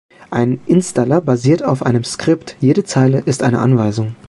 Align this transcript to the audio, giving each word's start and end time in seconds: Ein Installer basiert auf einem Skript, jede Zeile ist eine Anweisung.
Ein 0.31 0.59
Installer 0.65 1.21
basiert 1.21 1.61
auf 1.61 1.85
einem 1.85 2.03
Skript, 2.03 2.55
jede 2.59 2.83
Zeile 2.83 3.19
ist 3.19 3.43
eine 3.43 3.59
Anweisung. 3.59 4.15